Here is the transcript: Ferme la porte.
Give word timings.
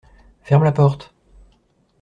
Ferme 0.47 0.63
la 0.65 0.73
porte. 0.73 1.05